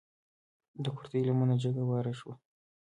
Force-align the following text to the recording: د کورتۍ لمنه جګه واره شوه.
د 0.83 0.85
کورتۍ 0.95 1.21
لمنه 1.27 1.55
جګه 1.63 1.83
واره 1.89 2.13
شوه. 2.19 2.35